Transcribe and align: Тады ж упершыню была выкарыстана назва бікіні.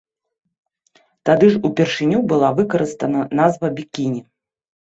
Тады 1.31 1.45
ж 1.51 1.55
упершыню 1.69 2.19
была 2.33 2.49
выкарыстана 2.63 3.21
назва 3.43 3.67
бікіні. 3.79 4.21